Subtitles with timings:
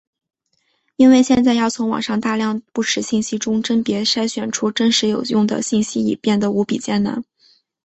[0.95, 7.23] 因为现在要从网上大量不实信息中甄别筛选出真实有用的信息已变的无比艰难。